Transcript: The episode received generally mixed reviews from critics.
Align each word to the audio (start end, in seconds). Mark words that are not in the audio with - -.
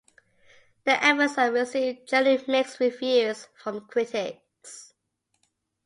The 0.83 1.05
episode 1.05 1.53
received 1.53 2.07
generally 2.09 2.43
mixed 2.47 2.79
reviews 2.79 3.47
from 3.55 3.81
critics. 3.85 4.93